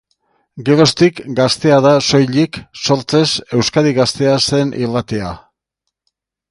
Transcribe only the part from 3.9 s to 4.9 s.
Gaztea zen